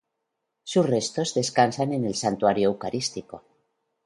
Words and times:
Sus 0.63 0.89
restos 0.89 1.35
descansan 1.35 1.93
en 1.93 2.05
el 2.05 2.15
Santuario 2.15 2.69
Eucarístico. 2.69 3.43